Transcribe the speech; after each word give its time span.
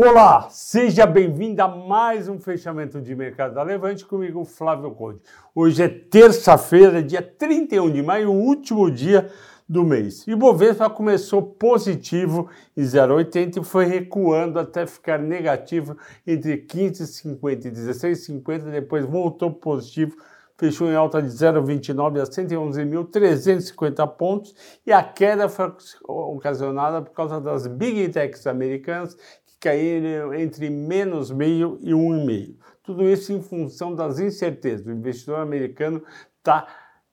Olá, 0.00 0.48
seja 0.48 1.04
bem-vindo 1.04 1.60
a 1.60 1.66
mais 1.66 2.28
um 2.28 2.38
fechamento 2.38 3.00
de 3.00 3.16
mercado 3.16 3.54
da 3.54 3.64
Levante 3.64 4.06
comigo, 4.06 4.44
Flávio 4.44 4.92
Conde. 4.92 5.20
Hoje 5.52 5.82
é 5.82 5.88
terça-feira, 5.88 7.02
dia 7.02 7.20
31 7.20 7.90
de 7.90 8.00
maio, 8.00 8.30
o 8.30 8.40
último 8.40 8.88
dia 8.92 9.28
do 9.68 9.84
mês. 9.84 10.24
E 10.28 10.34
o 10.34 10.36
Bovespa 10.36 10.88
começou 10.88 11.42
positivo 11.42 12.48
em 12.76 12.82
0,80 12.82 13.60
e 13.60 13.64
foi 13.64 13.86
recuando 13.86 14.60
até 14.60 14.86
ficar 14.86 15.18
negativo 15.18 15.96
entre 16.24 16.58
15,50 16.58 17.64
e 17.64 17.70
16,50, 17.72 18.70
depois 18.70 19.04
voltou 19.04 19.50
positivo 19.50 20.16
fechou 20.58 20.88
em 20.88 20.94
alta 20.96 21.22
de 21.22 21.28
0,29 21.28 22.20
a 22.20 22.24
111.350 22.24 24.08
pontos 24.16 24.54
e 24.84 24.92
a 24.92 25.02
queda 25.02 25.48
foi 25.48 25.72
ocasionada 26.04 27.00
por 27.00 27.12
causa 27.12 27.40
das 27.40 27.68
big 27.68 28.08
techs 28.08 28.44
americanas 28.44 29.16
caíram 29.60 30.34
entre 30.34 30.70
menos 30.70 31.30
meio 31.30 31.78
e 31.80 31.92
um 31.92 32.16
e 32.16 32.24
meio. 32.24 32.56
Tudo 32.82 33.08
isso 33.08 33.32
em 33.32 33.42
função 33.42 33.94
das 33.94 34.18
incertezas. 34.18 34.86
O 34.86 34.90
investidor 34.90 35.40
americano 35.40 36.02
está 36.38 36.66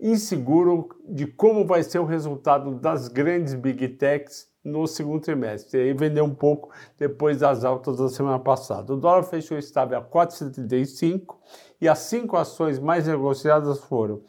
inseguro 0.00 0.88
de 1.08 1.26
como 1.26 1.66
vai 1.66 1.82
ser 1.82 1.98
o 1.98 2.04
resultado 2.04 2.74
das 2.76 3.08
grandes 3.08 3.54
big 3.54 3.88
techs 3.88 4.48
no 4.64 4.86
segundo 4.86 5.22
trimestre. 5.22 5.78
E 5.78 5.82
aí 5.82 5.92
vendeu 5.92 6.24
um 6.24 6.34
pouco 6.34 6.70
depois 6.96 7.38
das 7.38 7.64
altas 7.64 7.96
da 7.96 8.08
semana 8.08 8.38
passada. 8.38 8.92
O 8.92 8.96
dólar 8.96 9.24
fechou 9.24 9.58
estável 9.58 9.98
a 9.98 10.02
4,75 10.02 11.36
e 11.80 11.88
as 11.88 11.98
cinco 12.00 12.36
ações 12.36 12.78
mais 12.78 13.06
negociadas 13.06 13.80
foram 13.80 14.22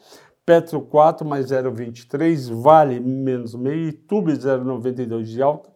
Petro 0.44 0.80
4 0.80 1.24
mais 1.24 1.46
0,23, 1.46 2.52
Vale 2.60 2.98
menos 2.98 3.54
meio, 3.54 3.92
Tube 3.92 4.32
0,92 4.32 5.24
de 5.24 5.40
alta, 5.40 5.70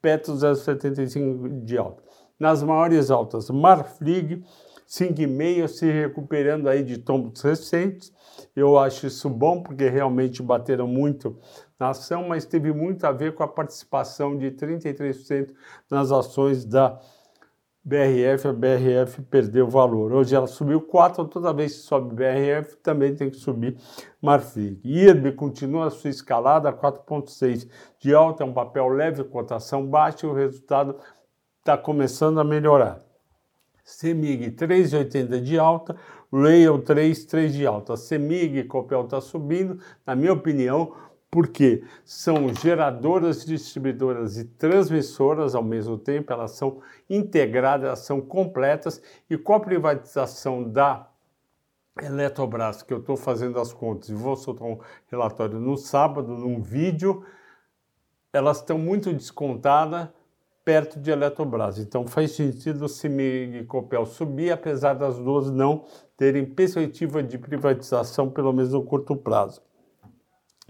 Petro 0.00 0.34
0,75 0.34 1.64
de 1.64 1.76
alta. 1.76 2.02
Nas 2.38 2.62
maiores 2.62 3.10
altas, 3.10 3.50
Marfrig 3.50 4.44
5,5 4.88 5.68
se 5.68 5.90
recuperando 5.90 6.68
aí 6.68 6.82
de 6.82 6.98
tombos 6.98 7.42
recentes. 7.42 8.12
Eu 8.56 8.78
acho 8.78 9.06
isso 9.06 9.28
bom 9.28 9.62
porque 9.62 9.88
realmente 9.88 10.42
bateram 10.42 10.86
muito 10.86 11.38
na 11.78 11.90
ação, 11.90 12.26
mas 12.26 12.46
teve 12.46 12.72
muito 12.72 13.04
a 13.04 13.12
ver 13.12 13.34
com 13.34 13.42
a 13.42 13.48
participação 13.48 14.36
de 14.36 14.50
33% 14.52 15.52
nas 15.90 16.10
ações 16.10 16.64
da 16.64 16.98
BRF, 17.84 18.48
a 18.48 18.52
BRF 18.52 19.22
perdeu 19.22 19.68
valor. 19.68 20.12
Hoje 20.12 20.34
ela 20.34 20.46
subiu 20.46 20.80
4, 20.80 21.24
toda 21.26 21.52
vez 21.52 21.72
que 21.72 21.78
sobe 21.80 22.14
BRF 22.14 22.76
também 22.82 23.14
tem 23.14 23.30
que 23.30 23.36
subir 23.36 23.76
Marfrig. 24.20 24.80
IRB 24.84 25.32
continua 25.32 25.90
sua 25.90 26.10
escalada, 26.10 26.72
4,6 26.72 27.68
de 27.98 28.14
alta, 28.14 28.42
é 28.42 28.46
um 28.46 28.52
papel 28.52 28.88
leve, 28.88 29.24
cotação 29.24 29.86
baixa 29.86 30.26
e 30.26 30.28
o 30.28 30.34
resultado 30.34 30.96
está 31.60 31.78
começando 31.78 32.40
a 32.40 32.44
melhorar. 32.44 33.00
CEMIG 33.84 34.50
3,80 34.50 35.40
de 35.40 35.58
alta, 35.58 35.96
Rail 36.30 36.82
3, 36.82 37.24
3 37.24 37.54
de 37.54 37.66
alta. 37.66 37.96
CEMIG 37.96 38.64
Copel 38.64 39.04
está 39.04 39.18
subindo, 39.18 39.80
na 40.06 40.14
minha 40.14 40.34
opinião, 40.34 40.94
porque 41.30 41.84
são 42.04 42.54
geradoras, 42.54 43.44
distribuidoras 43.44 44.38
e 44.38 44.44
transmissoras 44.44 45.54
ao 45.54 45.62
mesmo 45.62 45.98
tempo, 45.98 46.32
elas 46.32 46.52
são 46.52 46.80
integradas, 47.08 47.86
elas 47.86 47.98
são 48.00 48.20
completas, 48.20 49.02
e 49.28 49.36
com 49.36 49.54
a 49.54 49.60
privatização 49.60 50.62
da 50.62 51.08
Eletrobras, 52.00 52.82
que 52.82 52.92
eu 52.92 52.98
estou 52.98 53.16
fazendo 53.16 53.58
as 53.60 53.72
contas 53.72 54.08
e 54.08 54.14
vou 54.14 54.36
soltar 54.36 54.68
um 54.68 54.78
relatório 55.10 55.58
no 55.58 55.76
sábado, 55.76 56.28
num 56.28 56.62
vídeo, 56.62 57.24
elas 58.32 58.58
estão 58.58 58.78
muito 58.78 59.12
descontadas 59.12 60.08
perto 60.64 61.00
de 61.00 61.10
Eletrobras. 61.10 61.78
Então 61.78 62.06
faz 62.06 62.32
sentido 62.32 62.84
o 62.84 62.88
CIMIG 62.88 63.58
e 63.58 63.64
Copel 63.64 64.06
subir, 64.06 64.52
apesar 64.52 64.94
das 64.94 65.18
duas 65.18 65.50
não 65.50 65.84
terem 66.16 66.44
perspectiva 66.44 67.22
de 67.22 67.38
privatização, 67.38 68.30
pelo 68.30 68.52
menos 68.52 68.72
no 68.72 68.82
curto 68.84 69.16
prazo. 69.16 69.62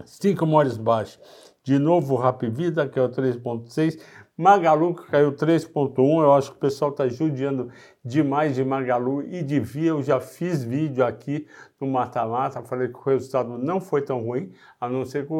Cinco 0.05 0.45
maiores 0.45 0.77
baixos. 0.77 1.19
De 1.63 1.77
novo, 1.77 2.15
o 2.15 2.51
Vida 2.51 2.87
que 2.87 2.97
é 2.97 3.01
o 3.01 3.09
3.6. 3.09 3.99
Magalu, 4.37 4.95
que 4.95 5.05
caiu 5.07 5.33
3.1. 5.33 6.23
Eu 6.23 6.31
acho 6.31 6.51
que 6.51 6.57
o 6.57 6.59
pessoal 6.61 6.91
está 6.91 7.07
judiando 7.09 7.69
demais 8.03 8.55
de 8.55 8.63
Magalu 8.63 9.21
e 9.23 9.43
de 9.43 9.59
Via. 9.59 9.89
Eu 9.89 10.01
já 10.01 10.21
fiz 10.21 10.63
vídeo 10.63 11.05
aqui 11.05 11.45
no 11.79 11.87
Mata-Mata. 11.87 12.63
Falei 12.63 12.87
que 12.87 12.97
o 12.97 13.01
resultado 13.01 13.57
não 13.57 13.81
foi 13.81 14.01
tão 14.01 14.23
ruim, 14.23 14.53
a 14.79 14.87
não 14.87 15.03
ser 15.03 15.27
que 15.27 15.33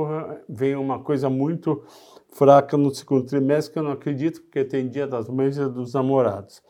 venha 0.50 0.78
uma 0.78 1.00
coisa 1.00 1.30
muito 1.30 1.82
fraca 2.30 2.76
no 2.76 2.94
segundo 2.94 3.26
trimestre, 3.26 3.74
que 3.74 3.80
eu 3.80 3.84
não 3.84 3.92
acredito, 3.92 4.42
porque 4.42 4.66
tem 4.66 4.90
dia 4.90 5.08
das 5.08 5.30
mães 5.30 5.58
e 5.58 5.68
dos 5.70 5.94
namorados. 5.94 6.62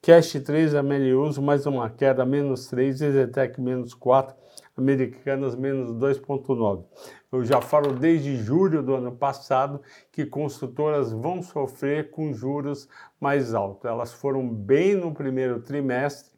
Cash 0.00 0.34
3, 0.34 0.76
Ameliuso, 0.76 1.42
mais 1.42 1.66
uma 1.66 1.90
queda, 1.90 2.24
menos 2.24 2.68
3, 2.68 3.00
Ezetec 3.02 3.60
menos 3.60 3.92
4, 3.92 4.34
Americanas 4.76 5.54
menos 5.54 5.90
2,9. 5.92 6.84
Eu 7.30 7.44
já 7.44 7.60
falo 7.60 7.92
desde 7.92 8.36
julho 8.36 8.82
do 8.82 8.94
ano 8.94 9.12
passado 9.12 9.80
que 10.10 10.24
construtoras 10.24 11.12
vão 11.12 11.42
sofrer 11.42 12.10
com 12.10 12.32
juros 12.32 12.88
mais 13.20 13.54
altos. 13.54 13.84
Elas 13.84 14.12
foram 14.12 14.48
bem 14.48 14.94
no 14.94 15.12
primeiro 15.12 15.60
trimestre, 15.60 16.32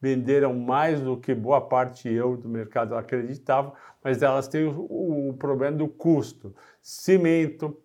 venderam 0.00 0.54
mais 0.54 1.00
do 1.00 1.16
que 1.16 1.34
boa 1.34 1.60
parte 1.60 2.08
eu 2.08 2.36
do 2.36 2.48
mercado 2.48 2.94
acreditava, 2.94 3.72
mas 4.02 4.22
elas 4.22 4.48
têm 4.48 4.64
o, 4.64 5.28
o 5.28 5.34
problema 5.34 5.76
do 5.76 5.88
custo. 5.88 6.54
Cimento, 6.80 7.76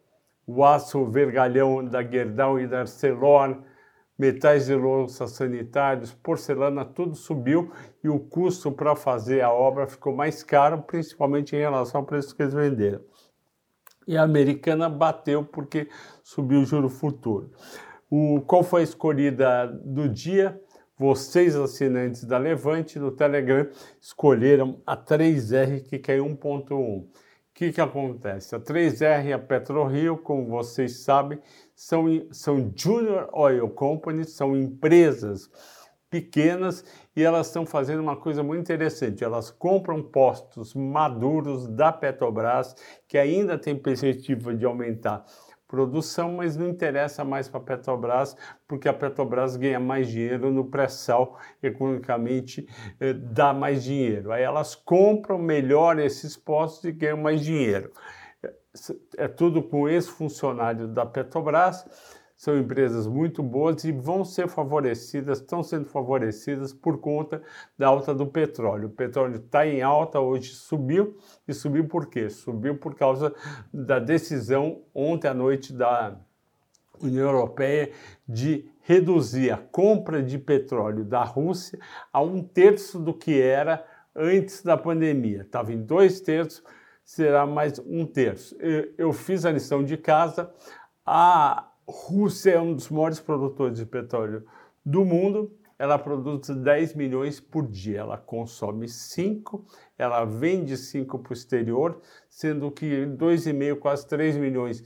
o 0.45 0.63
aço 0.63 1.05
vergalhão 1.05 1.83
da 1.83 2.03
Gerdau 2.03 2.59
e 2.59 2.67
da 2.67 2.79
Arcelor, 2.81 3.61
metais 4.17 4.65
de 4.65 4.75
louça 4.75 5.27
sanitários, 5.27 6.13
porcelana, 6.13 6.83
tudo 6.83 7.15
subiu 7.15 7.71
e 8.03 8.09
o 8.09 8.19
custo 8.19 8.71
para 8.71 8.95
fazer 8.95 9.41
a 9.41 9.51
obra 9.51 9.87
ficou 9.87 10.15
mais 10.15 10.41
caro, 10.41 10.81
principalmente 10.81 11.55
em 11.55 11.59
relação 11.59 12.01
ao 12.01 12.07
preço 12.07 12.35
que 12.35 12.41
eles 12.41 12.53
venderam. 12.53 13.01
E 14.07 14.17
a 14.17 14.23
americana 14.23 14.89
bateu 14.89 15.43
porque 15.43 15.89
subiu 16.23 16.61
o 16.61 16.65
juro 16.65 16.89
futuro. 16.89 17.51
O, 18.09 18.41
qual 18.41 18.63
foi 18.63 18.81
a 18.81 18.83
escolhida 18.85 19.67
do 19.67 20.07
dia? 20.07 20.59
Vocês, 20.97 21.55
assinantes 21.55 22.23
da 22.23 22.37
Levante, 22.37 22.97
no 22.97 23.11
Telegram, 23.11 23.67
escolheram 24.01 24.81
a 24.85 24.97
3R, 24.97 25.83
que 25.83 25.99
caiu 25.99 26.25
1,1. 26.25 27.05
O 27.57 27.59
que, 27.59 27.73
que 27.73 27.81
acontece? 27.81 28.53
A 28.55 28.59
3R 28.59 29.25
e 29.25 29.33
a 29.33 29.39
PetroRio, 29.39 30.15
como 30.15 30.45
vocês 30.45 30.99
sabem, 30.99 31.39
são, 31.73 32.05
são 32.29 32.71
Junior 32.75 33.27
Oil 33.33 33.67
Companies, 33.67 34.33
são 34.33 34.55
empresas 34.55 35.49
pequenas 36.07 36.85
e 37.15 37.23
elas 37.23 37.47
estão 37.47 37.65
fazendo 37.65 37.99
uma 37.99 38.15
coisa 38.15 38.43
muito 38.43 38.61
interessante. 38.61 39.23
Elas 39.23 39.49
compram 39.49 40.03
postos 40.03 40.75
maduros 40.75 41.67
da 41.67 41.91
Petrobras, 41.91 42.75
que 43.07 43.17
ainda 43.17 43.57
tem 43.57 43.75
perspectiva 43.75 44.53
de 44.53 44.63
aumentar 44.63 45.25
produção, 45.67 46.33
mas 46.33 46.55
não 46.55 46.67
interessa 46.67 47.23
mais 47.23 47.49
para 47.49 47.59
a 47.59 47.63
Petrobras, 47.63 48.35
porque 48.67 48.87
a 48.87 48.93
Petrobras 48.93 49.55
ganha 49.55 49.79
mais 49.79 50.07
dinheiro 50.07 50.51
no 50.51 50.65
pré-sal, 50.65 51.37
economicamente 51.61 52.67
eh, 52.99 53.13
dá 53.13 53.53
mais 53.53 53.83
dinheiro. 53.83 54.31
Aí 54.31 54.43
elas 54.43 54.75
compram 54.75 55.37
melhor 55.37 55.99
esses 55.99 56.37
postos 56.37 56.85
e 56.85 56.91
ganham 56.91 57.17
mais 57.17 57.43
dinheiro 57.43 57.91
é 59.17 59.27
tudo 59.27 59.63
com 59.63 59.89
ex-funcionário 59.89 60.87
da 60.87 61.05
Petrobras, 61.05 61.85
são 62.37 62.55
empresas 62.55 63.07
muito 63.07 63.41
boas 63.41 63.83
e 63.83 63.91
vão 63.91 64.23
ser 64.23 64.47
favorecidas, 64.47 65.39
estão 65.39 65.63
sendo 65.63 65.85
favorecidas 65.85 66.71
por 66.71 66.99
conta 66.99 67.41
da 67.75 67.87
alta 67.87 68.13
do 68.13 68.27
petróleo. 68.27 68.87
O 68.87 68.91
petróleo 68.91 69.37
está 69.37 69.65
em 69.65 69.81
alta, 69.81 70.19
hoje 70.19 70.53
subiu, 70.53 71.17
e 71.47 71.53
subiu 71.53 71.87
por 71.87 72.05
quê? 72.05 72.29
Subiu 72.29 72.77
por 72.77 72.93
causa 72.93 73.33
da 73.73 73.97
decisão 73.97 74.83
ontem 74.93 75.27
à 75.27 75.33
noite 75.33 75.73
da 75.73 76.15
União 77.01 77.27
Europeia 77.27 77.91
de 78.29 78.69
reduzir 78.81 79.51
a 79.51 79.57
compra 79.57 80.21
de 80.21 80.37
petróleo 80.37 81.03
da 81.03 81.23
Rússia 81.23 81.79
a 82.13 82.21
um 82.21 82.43
terço 82.43 82.99
do 82.99 83.15
que 83.15 83.41
era 83.41 83.83
antes 84.15 84.61
da 84.61 84.77
pandemia. 84.77 85.41
Estava 85.41 85.73
em 85.73 85.81
dois 85.81 86.21
terços, 86.21 86.63
será 87.03 87.47
mais 87.47 87.79
um 87.79 88.05
terço. 88.05 88.55
Eu 88.95 89.11
fiz 89.11 89.43
a 89.43 89.51
lição 89.51 89.83
de 89.83 89.97
casa. 89.97 90.51
A 91.05 91.66
Rússia 91.87 92.51
é 92.51 92.59
um 92.59 92.73
dos 92.73 92.89
maiores 92.89 93.19
produtores 93.19 93.77
de 93.79 93.85
petróleo 93.85 94.45
do 94.85 95.05
mundo. 95.05 95.57
Ela 95.79 95.97
produz 95.97 96.49
10 96.49 96.95
milhões 96.95 97.39
por 97.39 97.65
dia. 97.67 97.99
Ela 97.99 98.17
consome 98.17 98.89
5, 98.89 99.65
ela 99.97 100.25
vende 100.25 100.75
5 100.75 101.19
para 101.19 101.29
o 101.29 101.33
exterior, 101.33 102.01
sendo 102.29 102.69
que 102.71 103.05
2,5, 103.05 103.79
quase 103.79 104.07
3 104.07 104.37
milhões 104.37 104.83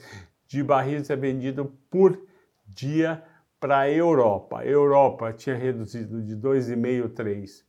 de 0.48 0.62
barris 0.62 1.10
é 1.10 1.16
vendido 1.16 1.74
por 1.90 2.22
dia 2.68 3.24
para 3.60 3.80
a 3.80 3.90
Europa. 3.90 4.60
A 4.60 4.66
Europa 4.66 5.32
tinha 5.34 5.56
reduzido 5.56 6.22
de 6.22 6.36
2,5, 6.36 7.14
3 7.14 7.66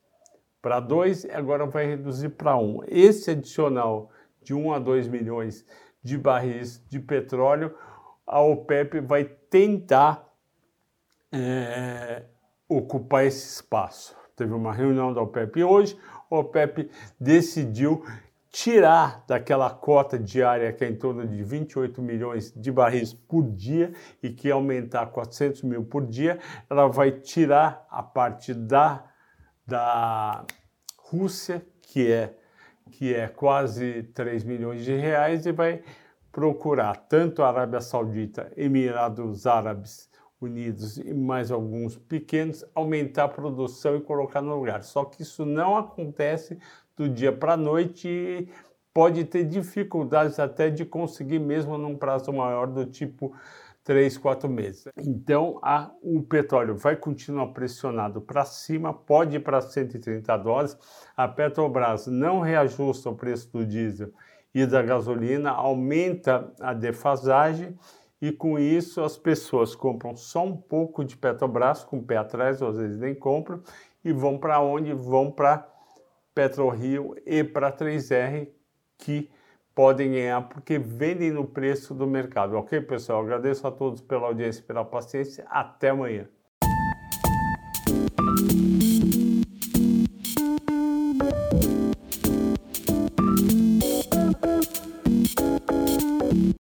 para 0.61 0.79
2, 0.79 1.27
agora 1.31 1.67
vai 1.67 1.87
reduzir 1.87 2.31
para 2.31 2.57
1. 2.57 2.83
Esse 2.87 3.33
adicional 3.33 4.11
de 4.43 4.55
1 4.55 4.73
a 4.73 4.79
2 4.79 5.09
milhões 5.09 5.67
de 6.03 6.17
barris 6.17 6.85
de 6.89 7.01
petróleo, 7.01 7.75
a 8.27 8.41
OPEP 8.41 9.01
vai 9.01 9.25
tentar 9.25 10.29
é, 11.31 12.25
ocupar 12.69 13.25
esse 13.25 13.57
espaço. 13.57 14.17
Teve 14.37 14.53
uma 14.53 14.73
reunião 14.73 15.13
da 15.13 15.21
OPEP 15.21 15.63
hoje, 15.63 15.97
a 16.31 16.37
OPEP 16.37 16.91
decidiu 17.21 18.05
tirar 18.51 19.25
daquela 19.27 19.71
cota 19.71 20.19
diária 20.19 20.73
que 20.73 20.85
é 20.85 20.89
em 20.89 20.95
torno 20.95 21.27
de 21.27 21.43
28 21.43 22.03
milhões 22.03 22.53
de 22.55 22.71
barris 22.71 23.15
por 23.15 23.51
dia 23.51 23.93
e 24.23 24.31
que 24.31 24.51
aumentar 24.51 25.07
400 25.07 25.63
mil 25.63 25.85
por 25.85 26.07
dia, 26.07 26.39
ela 26.69 26.87
vai 26.87 27.11
tirar 27.13 27.87
a 27.91 28.03
parte 28.03 28.53
da, 28.53 29.05
da 29.67 30.45
Rússia, 30.99 31.65
que 31.81 32.13
é, 32.13 32.35
que 32.91 33.15
é 33.15 33.27
quase 33.27 34.03
3 34.15 34.45
milhões 34.45 34.85
de 34.85 34.95
reais, 34.95 35.47
e 35.47 35.53
vai 35.53 35.83
procurar 36.33 36.97
tanto 36.97 37.43
a 37.43 37.49
Arábia 37.49 37.81
Saudita, 37.81 38.51
Emirados 38.57 39.47
Árabes 39.47 40.11
Unidos 40.41 40.97
e 40.97 41.15
mais 41.15 41.53
alguns 41.53 41.97
pequenos 41.97 42.65
aumentar 42.75 43.25
a 43.25 43.29
produção 43.29 43.97
e 43.97 44.01
colocar 44.01 44.41
no 44.41 44.57
lugar. 44.57 44.83
Só 44.83 45.05
que 45.05 45.23
isso 45.23 45.47
não 45.47 45.77
acontece 45.77 46.59
do 46.97 47.09
dia 47.09 47.31
para 47.31 47.53
a 47.53 47.57
noite 47.57 48.09
e 48.09 48.49
pode 48.93 49.25
ter 49.25 49.45
dificuldades 49.45 50.41
até 50.41 50.69
de 50.69 50.85
conseguir 50.85 51.39
mesmo 51.39 51.79
num 51.79 51.97
prazo 51.97 52.33
maior 52.33 52.67
do 52.67 52.87
tipo 52.87 53.33
3, 53.85 54.17
4 54.17 54.49
meses. 54.49 54.89
Então, 54.97 55.59
a, 55.63 55.91
o 56.03 56.23
petróleo 56.23 56.77
vai 56.77 56.97
continuar 56.97 57.49
pressionado 57.49 58.21
para 58.21 58.45
cima, 58.45 58.93
pode 58.93 59.37
ir 59.37 59.41
para 59.41 59.61
130 59.61 60.37
dólares. 60.39 60.79
A 61.17 61.27
Petrobras 61.27 62.07
não 62.07 62.41
reajusta 62.41 63.11
o 63.11 63.17
preço 63.17 63.51
do 63.53 63.67
diesel 63.67 64.13
e 64.55 64.67
da 64.67 64.83
gasolina, 64.83 65.51
aumenta 65.51 66.53
a 66.61 66.75
defasagem 66.75 67.77
e 68.21 68.31
com 68.31 68.59
isso 68.59 69.01
as 69.01 69.17
pessoas 69.17 69.75
compram 69.75 70.17
só 70.17 70.45
um 70.45 70.57
pouco 70.57 71.05
de 71.05 71.17
Petrobras, 71.17 71.83
com 71.83 71.99
o 71.99 72.03
pé 72.03 72.19
atrás, 72.19 72.63
às 72.63 72.77
vezes 72.77 72.99
nem 72.99 73.15
compram, 73.15 73.61
e 74.05 74.13
vão 74.13 74.39
para 74.39 74.61
onde? 74.61 74.93
Vão 74.93 75.31
para 75.31 75.69
PetroRio 76.35 77.17
e 77.27 77.43
para 77.43 77.73
3R, 77.73 78.49
que 78.99 79.29
podem 79.75 80.13
ganhar 80.13 80.43
porque 80.43 80.79
vendem 80.79 81.31
no 81.31 81.45
preço 81.45 81.95
do 81.95 82.07
mercado. 82.07 82.57
Ok, 82.57 82.81
pessoal? 82.83 83.23
Agradeço 83.23 83.67
a 83.67 83.71
todos 83.71 84.01
pela 84.01 84.29
audiência 84.29 84.63
pela 84.63 84.85
paciência. 84.85 85.45
Até 85.49 85.91
amanhã. 85.91 86.29